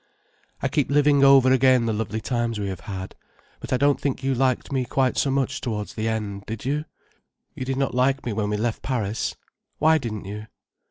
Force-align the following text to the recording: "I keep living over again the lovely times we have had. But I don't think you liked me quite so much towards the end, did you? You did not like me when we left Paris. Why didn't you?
"I 0.63 0.67
keep 0.67 0.89
living 0.89 1.23
over 1.23 1.51
again 1.51 1.85
the 1.85 1.93
lovely 1.93 2.19
times 2.21 2.59
we 2.59 2.69
have 2.69 2.79
had. 2.89 3.13
But 3.59 3.71
I 3.71 3.77
don't 3.77 4.01
think 4.01 4.23
you 4.23 4.33
liked 4.33 4.71
me 4.71 4.83
quite 4.83 5.15
so 5.15 5.29
much 5.29 5.61
towards 5.61 5.93
the 5.93 6.07
end, 6.07 6.47
did 6.47 6.65
you? 6.65 6.85
You 7.53 7.65
did 7.65 7.77
not 7.77 7.93
like 7.93 8.25
me 8.25 8.33
when 8.33 8.49
we 8.49 8.57
left 8.57 8.81
Paris. 8.81 9.35
Why 9.77 9.99
didn't 9.99 10.25
you? 10.25 10.47